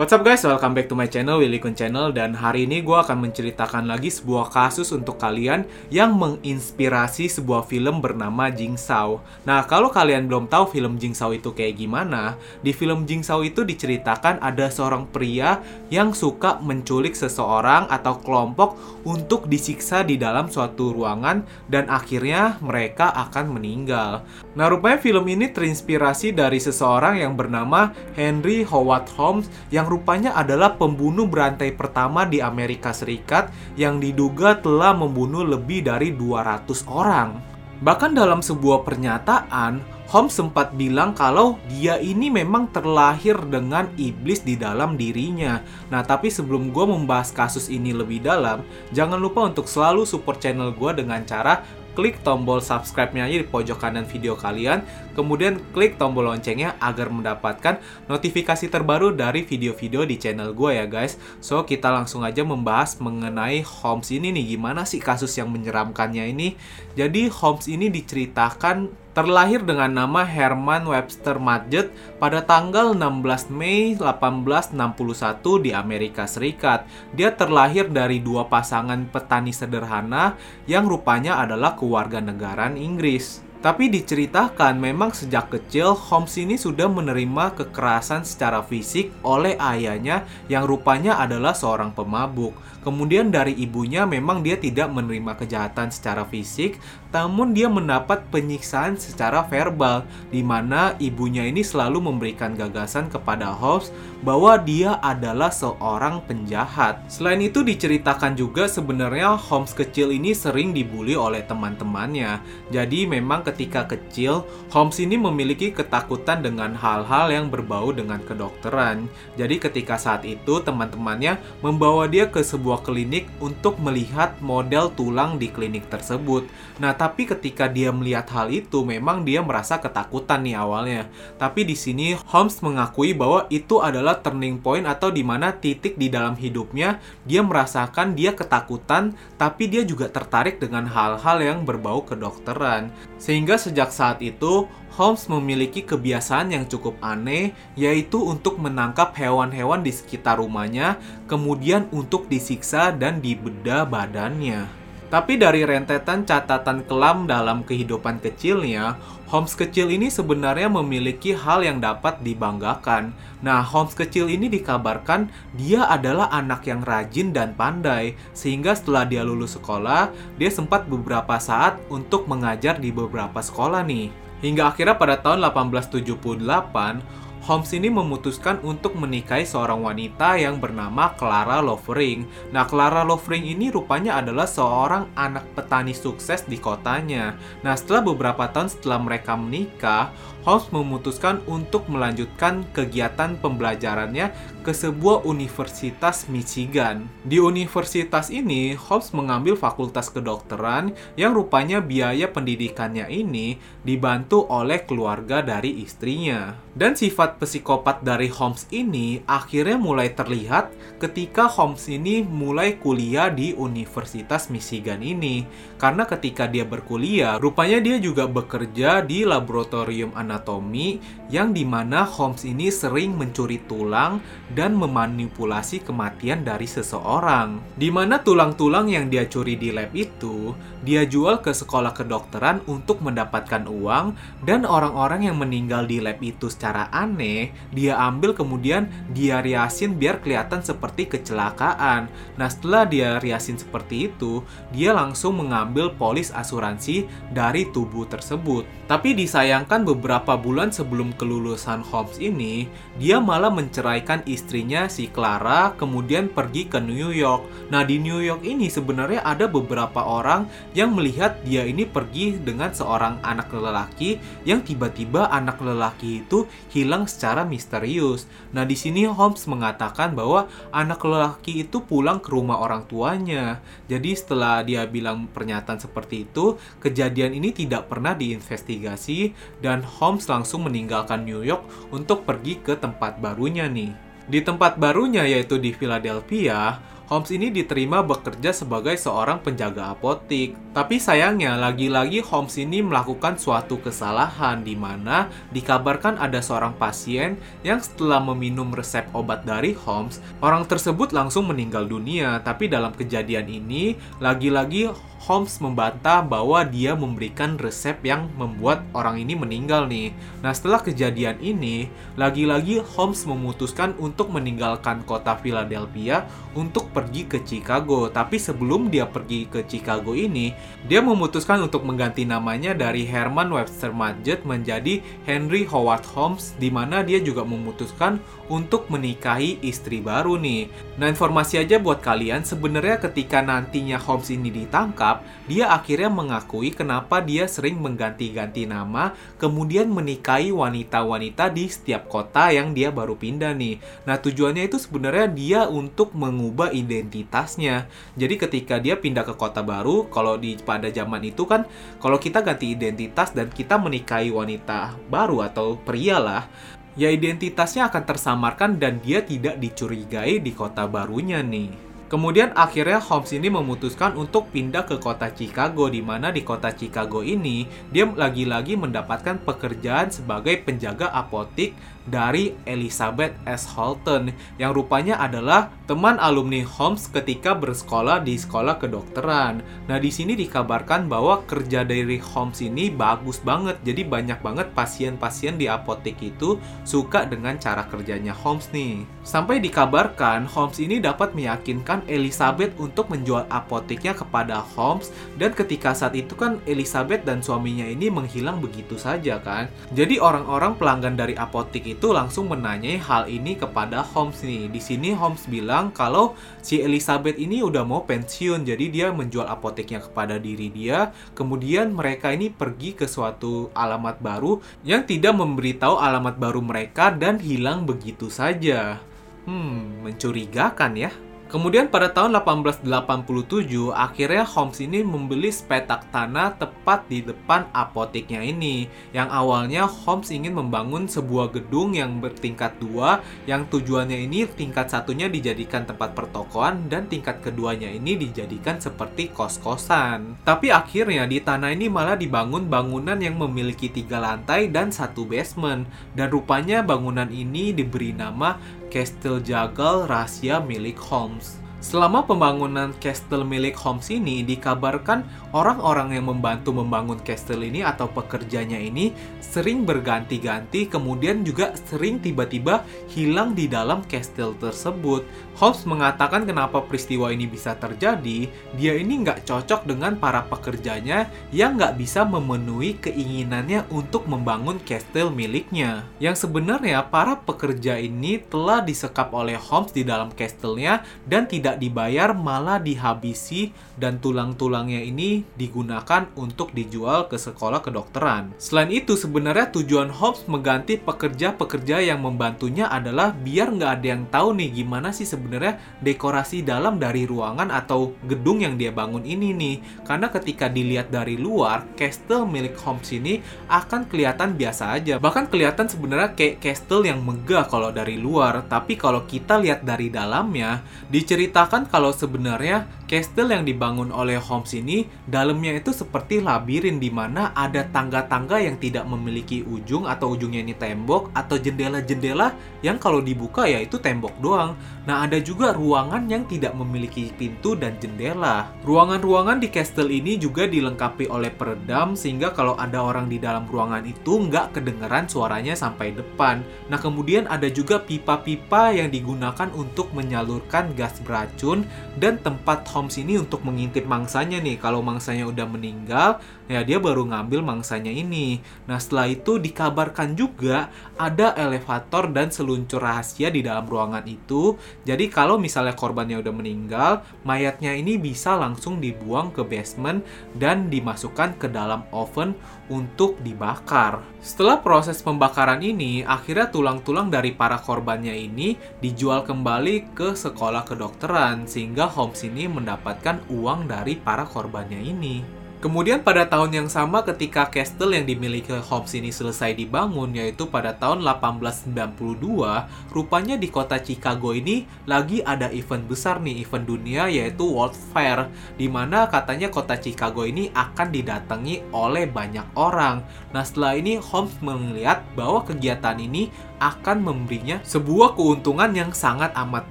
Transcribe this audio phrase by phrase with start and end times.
[0.00, 2.16] What's up guys, welcome back to my channel, Willy Kun Channel.
[2.16, 8.00] Dan hari ini gue akan menceritakan lagi sebuah kasus untuk kalian Yang menginspirasi sebuah film
[8.00, 13.44] bernama Jigsaw Nah, kalau kalian belum tahu film Jigsaw itu kayak gimana Di film Jigsaw
[13.44, 15.60] itu diceritakan ada seorang pria
[15.92, 23.12] Yang suka menculik seseorang atau kelompok Untuk disiksa di dalam suatu ruangan Dan akhirnya mereka
[23.28, 24.24] akan meninggal.
[24.56, 30.78] Nah, rupanya film ini terinspirasi dari seseorang yang bernama Henry Howard Holmes Yang rupanya adalah
[30.78, 37.42] pembunuh berantai pertama di Amerika Serikat yang diduga telah membunuh lebih dari 200 orang.
[37.80, 44.58] Bahkan dalam sebuah pernyataan, Holmes sempat bilang kalau dia ini memang terlahir dengan iblis di
[44.58, 45.62] dalam dirinya.
[45.86, 50.74] Nah, tapi sebelum gue membahas kasus ini lebih dalam, jangan lupa untuk selalu support channel
[50.74, 51.62] gue dengan cara
[52.00, 54.80] klik tombol subscribe-nya aja di pojok kanan video kalian,
[55.12, 57.76] kemudian klik tombol loncengnya agar mendapatkan
[58.08, 61.20] notifikasi terbaru dari video-video di channel gue ya guys.
[61.44, 66.56] So, kita langsung aja membahas mengenai Holmes ini nih, gimana sih kasus yang menyeramkannya ini.
[66.96, 71.90] Jadi, Holmes ini diceritakan terlahir dengan nama Herman Webster Mudgett
[72.22, 76.86] pada tanggal 16 Mei 1861 di Amerika Serikat.
[77.10, 80.38] Dia terlahir dari dua pasangan petani sederhana
[80.70, 83.42] yang rupanya adalah keluarga negaraan Inggris.
[83.60, 90.64] Tapi diceritakan memang sejak kecil Holmes ini sudah menerima kekerasan secara fisik oleh ayahnya yang
[90.64, 92.56] rupanya adalah seorang pemabuk.
[92.80, 99.42] Kemudian dari ibunya memang dia tidak menerima kejahatan secara fisik, namun dia mendapat penyiksaan secara
[99.50, 103.90] verbal di mana ibunya ini selalu memberikan gagasan kepada Holmes
[104.22, 107.02] bahwa dia adalah seorang penjahat.
[107.10, 112.38] Selain itu diceritakan juga sebenarnya Holmes kecil ini sering dibully oleh teman-temannya.
[112.70, 119.10] Jadi memang ketika kecil, Holmes ini memiliki ketakutan dengan hal-hal yang berbau dengan kedokteran.
[119.34, 125.42] Jadi ketika saat itu teman-temannya membawa dia ke sebuah sebuah klinik untuk melihat model tulang
[125.42, 126.46] di klinik tersebut.
[126.78, 131.10] Nah, tapi ketika dia melihat hal itu, memang dia merasa ketakutan nih awalnya.
[131.34, 136.06] Tapi di sini Holmes mengakui bahwa itu adalah turning point atau di mana titik di
[136.06, 142.94] dalam hidupnya dia merasakan dia ketakutan, tapi dia juga tertarik dengan hal-hal yang berbau kedokteran.
[143.18, 149.94] Sehingga sejak saat itu, Holmes memiliki kebiasaan yang cukup aneh, yaitu untuk menangkap hewan-hewan di
[149.94, 150.98] sekitar rumahnya,
[151.30, 154.80] kemudian untuk disiksa dan dibedah badannya.
[155.10, 158.94] Tapi dari rentetan catatan kelam dalam kehidupan kecilnya,
[159.26, 163.10] Holmes kecil ini sebenarnya memiliki hal yang dapat dibanggakan.
[163.42, 165.26] Nah, Holmes kecil ini dikabarkan
[165.58, 171.42] dia adalah anak yang rajin dan pandai, sehingga setelah dia lulus sekolah, dia sempat beberapa
[171.42, 174.29] saat untuk mengajar di beberapa sekolah nih.
[174.40, 181.64] Hingga akhirnya pada tahun 1878, Holmes ini memutuskan untuk menikahi seorang wanita yang bernama Clara
[181.64, 182.28] Lovering.
[182.52, 187.40] Nah, Clara Lovering ini rupanya adalah seorang anak petani sukses di kotanya.
[187.64, 195.24] Nah, setelah beberapa tahun setelah mereka menikah, Holmes memutuskan untuk melanjutkan kegiatan pembelajarannya ke sebuah
[195.24, 197.08] universitas Michigan.
[197.24, 205.40] Di universitas ini, Holmes mengambil fakultas kedokteran yang rupanya biaya pendidikannya ini dibantu oleh keluarga
[205.40, 206.56] dari istrinya.
[206.70, 213.56] Dan sifat psikopat dari Holmes ini akhirnya mulai terlihat ketika Holmes ini mulai kuliah di
[213.56, 215.44] Universitas Michigan ini.
[215.80, 221.00] Karena ketika dia berkuliah, rupanya dia juga bekerja di laboratorium anatomi
[221.32, 224.20] yang di mana Holmes ini sering mencuri tulang
[224.52, 227.64] dan memanipulasi kematian dari seseorang.
[227.80, 233.04] Di mana tulang-tulang yang dia curi di lab itu, dia jual ke sekolah kedokteran untuk
[233.04, 239.44] mendapatkan uang dan orang-orang yang meninggal di lab itu secara aneh, dia ambil kemudian dia
[239.44, 242.08] riasin biar kelihatan seperti kecelakaan.
[242.40, 244.40] Nah, setelah dia riasin seperti itu,
[244.72, 248.64] dia langsung mengambil polis asuransi dari tubuh tersebut.
[248.88, 252.66] Tapi disayangkan beberapa bulan sebelum kelulusan Holmes ini,
[252.98, 257.70] dia malah menceraikan istrinya si Clara kemudian pergi ke New York.
[257.70, 262.70] Nah, di New York ini sebenarnya ada beberapa orang yang melihat dia ini pergi dengan
[262.70, 268.30] seorang anak lelaki yang tiba-tiba anak lelaki itu hilang secara misterius.
[268.54, 273.58] Nah, di sini Holmes mengatakan bahwa anak lelaki itu pulang ke rumah orang tuanya.
[273.90, 280.66] Jadi setelah dia bilang pernyataan seperti itu, kejadian ini tidak pernah diinvestigasi dan Holmes langsung
[280.70, 283.90] meninggalkan New York untuk pergi ke tempat barunya nih.
[284.30, 286.78] Di tempat barunya yaitu di Philadelphia,
[287.10, 290.54] Holmes ini diterima bekerja sebagai seorang penjaga apotik.
[290.70, 297.34] Tapi sayangnya, lagi-lagi Holmes ini melakukan suatu kesalahan di mana dikabarkan ada seorang pasien
[297.66, 302.38] yang setelah meminum resep obat dari Holmes, orang tersebut langsung meninggal dunia.
[302.46, 309.36] Tapi dalam kejadian ini, lagi-lagi Holmes membantah bahwa dia memberikan resep yang membuat orang ini
[309.36, 310.16] meninggal nih.
[310.40, 316.24] Nah, setelah kejadian ini, lagi-lagi Holmes memutuskan untuk meninggalkan kota Philadelphia
[316.56, 318.12] untuk pergi ke Chicago.
[318.12, 320.52] Tapi sebelum dia pergi ke Chicago ini,
[320.84, 327.00] dia memutuskan untuk mengganti namanya dari Herman Webster Mudgett menjadi Henry Howard Holmes, di mana
[327.00, 328.20] dia juga memutuskan
[328.52, 330.68] untuk menikahi istri baru nih.
[331.00, 337.24] Nah, informasi aja buat kalian, sebenarnya ketika nantinya Holmes ini ditangkap, dia akhirnya mengakui kenapa
[337.24, 343.80] dia sering mengganti-ganti nama, kemudian menikahi wanita-wanita di setiap kota yang dia baru pindah nih.
[344.04, 347.86] Nah, tujuannya itu sebenarnya dia untuk mengubah identitasnya.
[348.18, 351.62] Jadi ketika dia pindah ke kota baru, kalau di pada zaman itu kan
[352.02, 356.50] kalau kita ganti identitas dan kita menikahi wanita baru atau pria lah,
[356.98, 361.90] ya identitasnya akan tersamarkan dan dia tidak dicurigai di kota barunya nih.
[362.10, 367.22] Kemudian akhirnya Holmes ini memutuskan untuk pindah ke kota Chicago di mana di kota Chicago
[367.22, 371.70] ini dia lagi-lagi mendapatkan pekerjaan sebagai penjaga apotik
[372.10, 373.64] dari Elizabeth S.
[373.70, 379.62] Holton yang rupanya adalah teman alumni Holmes ketika bersekolah di sekolah kedokteran.
[379.86, 383.78] Nah, di sini dikabarkan bahwa kerja dari Holmes ini bagus banget.
[383.86, 389.06] Jadi banyak banget pasien-pasien di apotek itu suka dengan cara kerjanya Holmes nih.
[389.22, 396.16] Sampai dikabarkan Holmes ini dapat meyakinkan Elizabeth untuk menjual apoteknya kepada Holmes dan ketika saat
[396.16, 399.68] itu kan Elizabeth dan suaminya ini menghilang begitu saja kan.
[399.92, 404.72] Jadi orang-orang pelanggan dari apotek itu itu langsung menanyai hal ini kepada Holmes nih.
[404.72, 406.32] Di sini Holmes bilang kalau
[406.64, 411.12] si Elizabeth ini udah mau pensiun, jadi dia menjual apoteknya kepada diri dia.
[411.36, 417.36] Kemudian mereka ini pergi ke suatu alamat baru yang tidak memberitahu alamat baru mereka dan
[417.36, 418.96] hilang begitu saja.
[419.44, 421.12] Hmm, mencurigakan ya.
[421.50, 428.86] Kemudian pada tahun 1887, akhirnya Holmes ini membeli sepetak tanah tepat di depan apoteknya ini.
[429.10, 433.18] Yang awalnya Holmes ingin membangun sebuah gedung yang bertingkat dua,
[433.50, 440.38] yang tujuannya ini tingkat satunya dijadikan tempat pertokoan dan tingkat keduanya ini dijadikan seperti kos-kosan.
[440.46, 445.82] Tapi akhirnya di tanah ini malah dibangun bangunan yang memiliki tiga lantai dan satu basement.
[446.14, 448.54] Dan rupanya bangunan ini diberi nama
[448.90, 451.62] Castle Jagal rahasia milik Holmes.
[451.80, 455.24] Selama pembangunan castle milik Holmes ini dikabarkan
[455.56, 462.84] orang-orang yang membantu membangun castle ini atau pekerjanya ini sering berganti-ganti kemudian juga sering tiba-tiba
[463.10, 465.24] hilang di dalam castle tersebut.
[465.58, 471.76] Holmes mengatakan kenapa peristiwa ini bisa terjadi, dia ini nggak cocok dengan para pekerjanya yang
[471.76, 476.04] nggak bisa memenuhi keinginannya untuk membangun castle miliknya.
[476.22, 481.86] Yang sebenarnya para pekerja ini telah disekap oleh Holmes di dalam castle-nya dan tidak tidak
[481.86, 488.50] dibayar malah dihabisi dan tulang-tulangnya ini digunakan untuk dijual ke sekolah kedokteran.
[488.58, 494.58] Selain itu sebenarnya tujuan Hobbes mengganti pekerja-pekerja yang membantunya adalah biar nggak ada yang tahu
[494.58, 499.76] nih gimana sih sebenarnya dekorasi dalam dari ruangan atau gedung yang dia bangun ini nih.
[500.02, 503.38] Karena ketika dilihat dari luar, castle milik Holmes ini
[503.70, 505.14] akan kelihatan biasa aja.
[505.22, 508.66] Bahkan kelihatan sebenarnya kayak castle yang megah kalau dari luar.
[508.66, 510.82] Tapi kalau kita lihat dari dalamnya,
[511.12, 517.10] diceritakan mengatakan kalau sebenarnya Castle yang dibangun oleh Holmes ini dalamnya itu seperti labirin di
[517.10, 522.54] mana ada tangga-tangga yang tidak memiliki ujung atau ujungnya ini tembok atau jendela-jendela
[522.86, 524.78] yang kalau dibuka ya itu tembok doang.
[525.10, 528.70] Nah ada juga ruangan yang tidak memiliki pintu dan jendela.
[528.86, 534.06] Ruangan-ruangan di castle ini juga dilengkapi oleh peredam sehingga kalau ada orang di dalam ruangan
[534.06, 536.62] itu nggak kedengeran suaranya sampai depan.
[536.86, 541.82] Nah kemudian ada juga pipa-pipa yang digunakan untuk menyalurkan gas beracun
[542.14, 544.76] dan tempat Holmes ini untuk mengintip mangsanya nih.
[544.76, 548.62] Kalau mangsanya udah meninggal, ya dia baru ngambil mangsanya ini.
[548.86, 550.86] Nah, setelah itu dikabarkan juga
[551.18, 554.78] ada elevator dan seluncur rahasia di dalam ruangan itu.
[555.02, 560.22] Jadi kalau misalnya korbannya udah meninggal, mayatnya ini bisa langsung dibuang ke basement
[560.54, 562.54] dan dimasukkan ke dalam oven
[562.86, 564.22] untuk dibakar.
[564.38, 571.66] Setelah proses pembakaran ini, akhirnya tulang-tulang dari para korbannya ini dijual kembali ke sekolah kedokteran
[571.66, 575.59] sehingga Holmes ini mendapatkan uang dari para korbannya ini.
[575.80, 580.92] Kemudian pada tahun yang sama ketika castle yang dimiliki Holmes ini selesai dibangun yaitu pada
[580.92, 587.64] tahun 1892, rupanya di kota Chicago ini lagi ada event besar nih, event dunia yaitu
[587.64, 593.24] World Fair di mana katanya kota Chicago ini akan didatangi oleh banyak orang.
[593.56, 599.88] Nah, setelah ini Holmes melihat bahwa kegiatan ini akan memberinya sebuah keuntungan yang sangat amat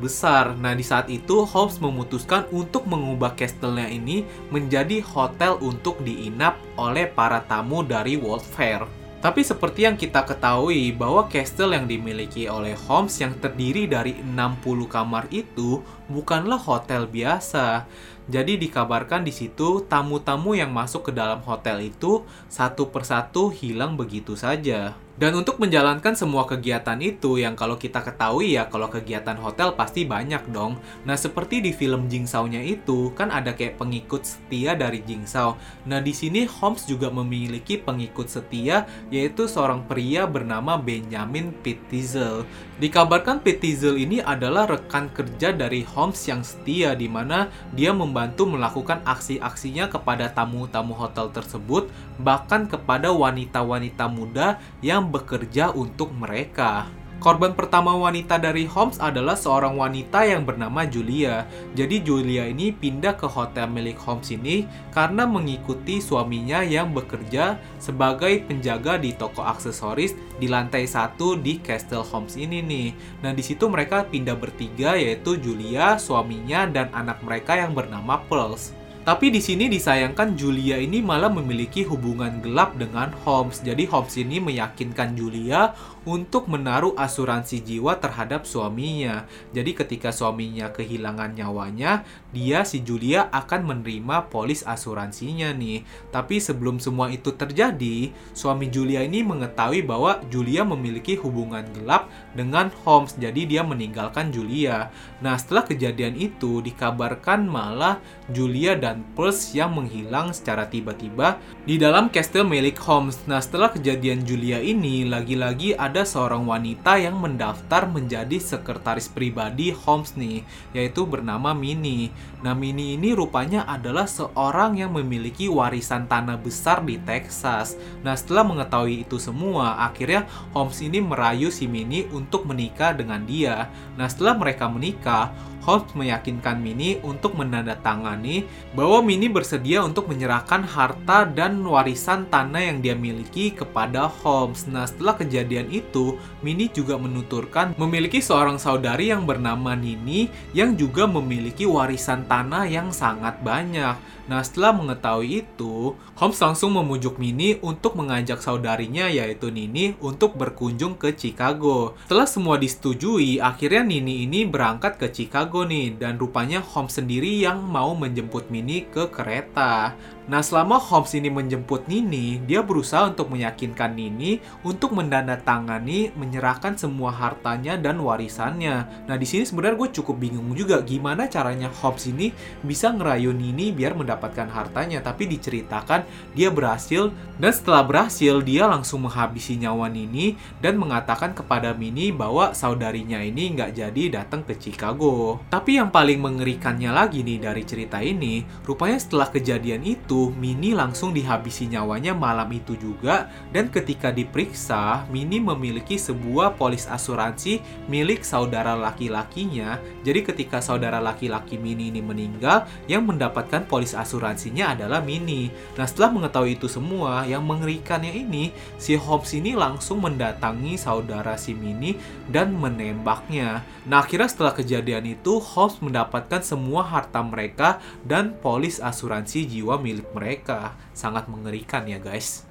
[0.00, 0.52] besar.
[0.56, 6.58] Nah, di saat itu Holmes memutuskan untuk mengubah castle-nya ini menjadi hotel untuk untuk diinap
[6.74, 8.82] oleh para tamu dari World Fair.
[9.18, 14.62] Tapi seperti yang kita ketahui bahwa castle yang dimiliki oleh Holmes yang terdiri dari 60
[14.86, 17.86] kamar itu bukanlah hotel biasa.
[18.30, 24.38] Jadi dikabarkan di situ tamu-tamu yang masuk ke dalam hotel itu satu persatu hilang begitu
[24.38, 24.94] saja.
[25.18, 30.06] Dan untuk menjalankan semua kegiatan itu yang kalau kita ketahui ya kalau kegiatan hotel pasti
[30.06, 30.78] banyak dong.
[31.02, 35.58] Nah seperti di film Jingsaw-nya itu kan ada kayak pengikut setia dari Jingsaw.
[35.90, 42.46] Nah di sini Holmes juga memiliki pengikut setia yaitu seorang pria bernama Benjamin Pittizel.
[42.78, 49.02] Dikabarkan Pittizel ini adalah rekan kerja dari Holmes yang setia di mana dia membantu melakukan
[49.02, 51.90] aksi-aksinya kepada tamu-tamu hotel tersebut
[52.22, 56.86] bahkan kepada wanita-wanita muda yang bekerja untuk mereka.
[57.18, 61.50] Korban pertama wanita dari Holmes adalah seorang wanita yang bernama Julia.
[61.74, 68.46] Jadi Julia ini pindah ke hotel milik Holmes ini karena mengikuti suaminya yang bekerja sebagai
[68.46, 72.88] penjaga di toko aksesoris di lantai satu di Castle Holmes ini nih.
[73.26, 78.77] Nah di situ mereka pindah bertiga yaitu Julia, suaminya, dan anak mereka yang bernama Pearls.
[79.08, 83.64] Tapi di sini disayangkan Julia ini malah memiliki hubungan gelap dengan Holmes.
[83.64, 85.72] Jadi Holmes ini meyakinkan Julia
[86.04, 89.24] untuk menaruh asuransi jiwa terhadap suaminya.
[89.56, 92.04] Jadi ketika suaminya kehilangan nyawanya,
[92.36, 95.88] dia si Julia akan menerima polis asuransinya nih.
[96.12, 102.68] Tapi sebelum semua itu terjadi, suami Julia ini mengetahui bahwa Julia memiliki hubungan gelap dengan
[102.84, 103.16] Holmes.
[103.16, 104.92] Jadi dia meninggalkan Julia.
[105.24, 108.00] Nah, setelah kejadian itu dikabarkan malah
[108.32, 113.18] Julia dan Pulse yang menghilang secara tiba-tiba di dalam castle milik Holmes.
[113.26, 120.14] Nah, setelah kejadian Julia ini, lagi-lagi ada seorang wanita yang mendaftar menjadi sekretaris pribadi Holmes
[120.14, 122.14] nih, yaitu bernama Minnie.
[122.40, 127.74] Nah, Minnie ini rupanya adalah seorang yang memiliki warisan tanah besar di Texas.
[128.06, 130.24] Nah, setelah mengetahui itu semua, akhirnya
[130.54, 133.68] Holmes ini merayu si Minnie untuk menikah dengan dia.
[133.98, 138.44] Nah, setelah mereka menikah, Holmes meyakinkan Minnie untuk menandatangani
[138.76, 144.68] bahwa Minnie bersedia untuk menyerahkan harta dan warisan tanah yang dia miliki kepada Holmes.
[144.68, 151.08] Nah, setelah kejadian itu, Minnie juga menuturkan memiliki seorang saudari yang bernama Nini yang juga
[151.08, 153.96] memiliki warisan tanah yang sangat banyak.
[154.28, 161.00] Nah, setelah mengetahui itu, Holmes langsung memujuk Minnie untuk mengajak saudarinya yaitu Nini untuk berkunjung
[161.00, 161.96] ke Chicago.
[162.04, 167.64] Setelah semua disetujui, akhirnya Nini ini berangkat ke Chicago nih dan rupanya Holmes sendiri yang
[167.64, 169.96] mau menjemput Minnie ke kereta.
[170.28, 177.08] Nah, selama Holmes ini menjemput Nini, dia berusaha untuk meyakinkan Nini untuk mendandatangani, menyerahkan semua
[177.08, 179.08] hartanya dan warisannya.
[179.08, 183.72] Nah, di sini sebenarnya gue cukup bingung juga gimana caranya Holmes ini bisa ngerayu Nini
[183.72, 186.04] biar mendapatkan hartanya, tapi diceritakan
[186.36, 187.08] dia berhasil
[187.40, 193.56] dan setelah berhasil dia langsung menghabisi nyawa Nini dan mengatakan kepada Mini bahwa saudarinya ini
[193.56, 195.37] nggak jadi datang ke Chicago.
[195.46, 201.14] Tapi yang paling mengerikannya lagi nih dari cerita ini, rupanya setelah kejadian itu Mini langsung
[201.14, 208.76] dihabisi nyawanya malam itu juga dan ketika diperiksa, Mini memiliki sebuah polis asuransi milik saudara
[208.76, 209.80] laki-lakinya.
[210.04, 215.52] Jadi ketika saudara laki-laki Mini ini meninggal, yang mendapatkan polis asuransinya adalah Mini.
[215.76, 221.52] Nah, setelah mengetahui itu semua, yang mengerikannya ini, si Holmes ini langsung mendatangi saudara si
[221.52, 221.96] Mini
[222.28, 223.64] dan menembaknya.
[223.88, 230.08] Nah, akhirnya setelah kejadian itu, Holmes mendapatkan semua harta mereka dan polis asuransi jiwa milik
[230.16, 230.72] mereka.
[230.96, 232.48] Sangat mengerikan ya guys.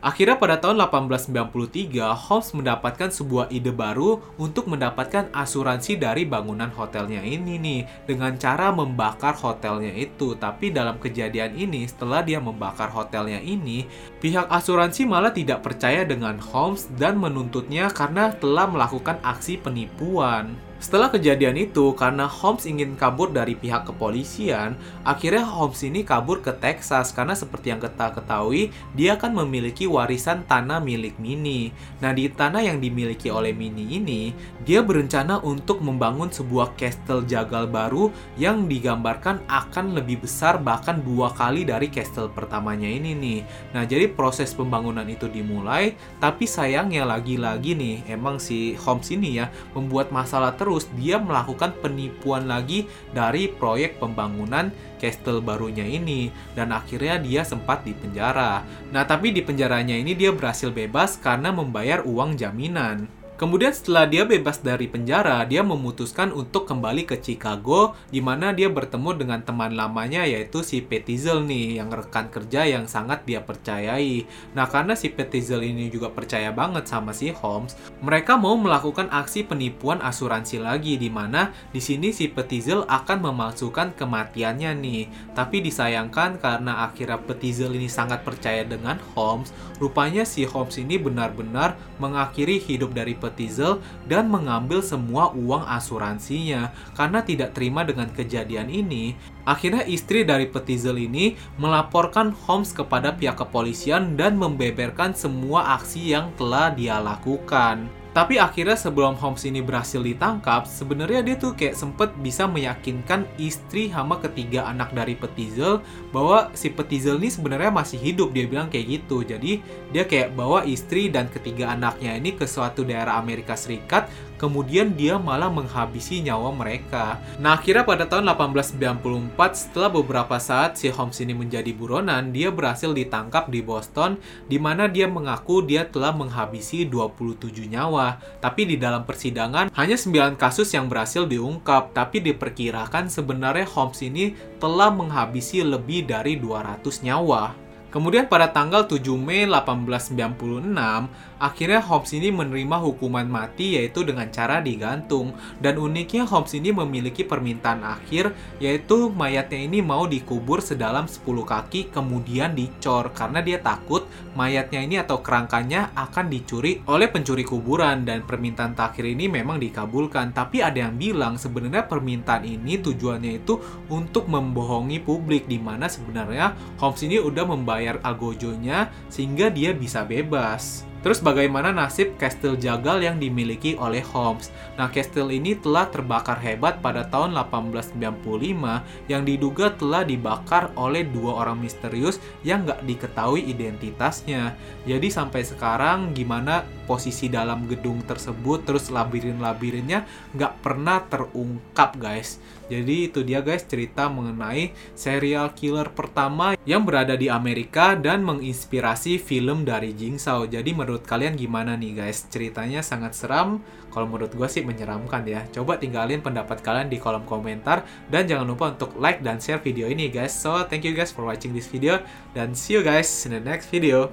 [0.00, 7.20] Akhirnya pada tahun 1893, Holmes mendapatkan sebuah ide baru untuk mendapatkan asuransi dari bangunan hotelnya
[7.20, 10.32] ini nih dengan cara membakar hotelnya itu.
[10.40, 13.84] Tapi dalam kejadian ini, setelah dia membakar hotelnya ini,
[14.24, 20.69] pihak asuransi malah tidak percaya dengan Holmes dan menuntutnya karena telah melakukan aksi penipuan.
[20.80, 26.56] Setelah kejadian itu, karena Holmes ingin kabur dari pihak kepolisian, akhirnya Holmes ini kabur ke
[26.56, 31.76] Texas karena seperti yang kita ketahui, dia akan memiliki warisan tanah milik Minnie.
[32.00, 34.32] Nah, di tanah yang dimiliki oleh Minnie ini,
[34.64, 38.08] dia berencana untuk membangun sebuah castle jagal baru
[38.40, 43.40] yang digambarkan akan lebih besar bahkan dua kali dari castle pertamanya ini nih.
[43.76, 45.92] Nah, jadi proses pembangunan itu dimulai,
[46.24, 51.74] tapi sayangnya lagi-lagi nih, emang si Holmes ini ya membuat masalah terus terus dia melakukan
[51.82, 54.70] penipuan lagi dari proyek pembangunan
[55.02, 58.62] castle barunya ini dan akhirnya dia sempat dipenjara.
[58.94, 63.19] Nah, tapi di penjaranya ini dia berhasil bebas karena membayar uang jaminan.
[63.40, 68.68] Kemudian setelah dia bebas dari penjara, dia memutuskan untuk kembali ke Chicago, di mana dia
[68.68, 74.28] bertemu dengan teman lamanya yaitu si Petizel nih, yang rekan kerja yang sangat dia percayai.
[74.52, 77.72] Nah, karena si Petizel ini juga percaya banget sama si Holmes,
[78.04, 83.96] mereka mau melakukan aksi penipuan asuransi lagi, di mana di sini si Petizel akan memalsukan
[83.96, 85.08] kematiannya nih.
[85.32, 89.48] Tapi disayangkan karena akhirnya Petizel ini sangat percaya dengan Holmes,
[89.80, 93.78] rupanya si Holmes ini benar-benar mengakhiri hidup dari Petizel Petizel
[94.10, 96.74] dan mengambil semua uang asuransinya.
[96.98, 99.14] Karena tidak terima dengan kejadian ini,
[99.46, 106.34] akhirnya istri dari Petizel ini melaporkan Holmes kepada pihak kepolisian dan membeberkan semua aksi yang
[106.34, 107.99] telah dia lakukan.
[108.10, 113.86] Tapi akhirnya sebelum Holmes ini berhasil ditangkap, sebenarnya dia tuh kayak sempet bisa meyakinkan istri
[113.86, 115.78] sama ketiga anak dari Petizel
[116.10, 118.34] bahwa si Petizel ini sebenarnya masih hidup.
[118.34, 119.22] Dia bilang kayak gitu.
[119.22, 119.62] Jadi
[119.94, 124.10] dia kayak bawa istri dan ketiga anaknya ini ke suatu daerah Amerika Serikat
[124.40, 127.20] kemudian dia malah menghabisi nyawa mereka.
[127.36, 132.96] Nah, akhirnya pada tahun 1894, setelah beberapa saat si Holmes ini menjadi buronan, dia berhasil
[132.96, 134.16] ditangkap di Boston,
[134.48, 138.16] di mana dia mengaku dia telah menghabisi 27 nyawa.
[138.40, 144.32] Tapi di dalam persidangan, hanya 9 kasus yang berhasil diungkap, tapi diperkirakan sebenarnya Holmes ini
[144.56, 147.68] telah menghabisi lebih dari 200 nyawa.
[147.90, 154.60] Kemudian pada tanggal 7 Mei 1896, akhirnya Holmes ini menerima hukuman mati yaitu dengan cara
[154.60, 155.32] digantung.
[155.58, 161.88] Dan uniknya Holmes ini memiliki permintaan akhir yaitu mayatnya ini mau dikubur sedalam 10 kaki
[161.88, 164.04] kemudian dicor karena dia takut
[164.36, 170.36] mayatnya ini atau kerangkanya akan dicuri oleh pencuri kuburan dan permintaan terakhir ini memang dikabulkan.
[170.36, 173.56] Tapi ada yang bilang sebenarnya permintaan ini tujuannya itu
[173.88, 180.89] untuk membohongi publik di mana sebenarnya Holmes ini udah membayar agojonya sehingga dia bisa bebas.
[181.00, 184.52] Terus bagaimana nasib Kastil Jagal yang dimiliki oleh Holmes?
[184.76, 191.40] Nah, kastil ini telah terbakar hebat pada tahun 1895 yang diduga telah dibakar oleh dua
[191.40, 194.52] orang misterius yang nggak diketahui identitasnya.
[194.84, 200.04] Jadi sampai sekarang gimana posisi dalam gedung tersebut, terus labirin-labirinnya
[200.36, 202.36] nggak pernah terungkap guys.
[202.70, 209.18] Jadi itu dia guys cerita mengenai serial killer pertama yang berada di Amerika dan menginspirasi
[209.18, 210.46] film dari Jigsaw.
[210.46, 212.26] Jadi menurut kalian gimana nih guys?
[212.26, 213.62] Ceritanya sangat seram.
[213.94, 215.46] Kalau menurut gue sih menyeramkan ya.
[215.54, 219.86] Coba tinggalin pendapat kalian di kolom komentar dan jangan lupa untuk like dan share video
[219.86, 220.34] ini guys.
[220.34, 222.02] So thank you guys for watching this video
[222.34, 224.10] dan see you guys in the next video.